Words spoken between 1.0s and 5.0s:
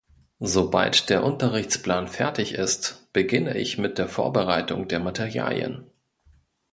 der Unterrichtsplan fertig ist, beginne ich mit der Vorbereitung der